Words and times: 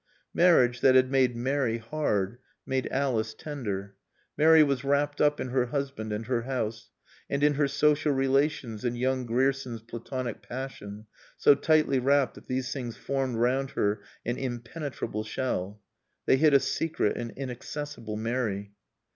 Marriage, 0.33 0.81
that 0.81 0.95
had 0.95 1.11
made 1.11 1.35
Mary 1.35 1.77
hard, 1.77 2.39
made 2.65 2.87
Alice 2.91 3.35
tender. 3.35 3.93
Mary 4.35 4.63
was 4.63 4.83
wrapped 4.83 5.21
up 5.21 5.39
in 5.39 5.49
her 5.49 5.67
husband 5.67 6.11
and 6.11 6.25
her 6.25 6.41
house, 6.41 6.89
and 7.29 7.43
in 7.43 7.53
her 7.53 7.67
social 7.67 8.11
relations 8.11 8.83
and 8.83 8.97
young 8.97 9.27
Grierson's 9.27 9.83
Platonic 9.83 10.41
passion, 10.41 11.05
so 11.37 11.53
tightly 11.53 11.99
wrapped 11.99 12.33
that 12.33 12.47
these 12.47 12.73
things 12.73 12.97
formed 12.97 13.35
round 13.37 13.69
her 13.77 14.01
an 14.25 14.39
impenetrable 14.39 15.23
shell. 15.23 15.79
They 16.25 16.37
hid 16.37 16.55
a 16.55 16.59
secret 16.59 17.15
and 17.15 17.29
inaccessible 17.37 18.17
Mary. 18.17 18.71